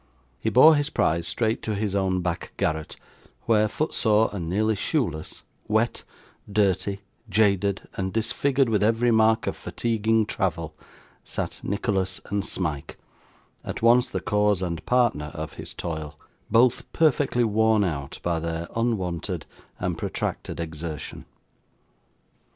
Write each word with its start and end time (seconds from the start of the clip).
He 0.39 0.49
bore 0.49 0.73
his 0.73 0.89
prize 0.89 1.27
straight 1.27 1.61
to 1.61 1.75
his 1.75 1.93
own 1.95 2.21
back 2.23 2.53
garret, 2.57 2.95
where, 3.43 3.67
footsore 3.67 4.31
and 4.33 4.49
nearly 4.49 4.73
shoeless, 4.73 5.43
wet, 5.67 6.03
dirty, 6.51 7.01
jaded, 7.29 7.83
and 7.95 8.11
disfigured 8.11 8.67
with 8.67 8.81
every 8.81 9.11
mark 9.11 9.45
of 9.45 9.55
fatiguing 9.55 10.25
travel, 10.25 10.73
sat 11.23 11.59
Nicholas 11.61 12.19
and 12.31 12.43
Smike, 12.43 12.97
at 13.63 13.83
once 13.83 14.09
the 14.09 14.21
cause 14.21 14.63
and 14.63 14.83
partner 14.87 15.29
of 15.35 15.53
his 15.53 15.71
toil; 15.75 16.17
both 16.49 16.91
perfectly 16.93 17.43
worn 17.43 17.83
out 17.83 18.17
by 18.23 18.39
their 18.39 18.67
unwonted 18.75 19.45
and 19.77 19.99
protracted 19.99 20.59
exertion. 20.59 21.25